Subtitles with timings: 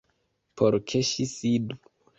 [0.61, 1.81] Por ke ŝi sidu.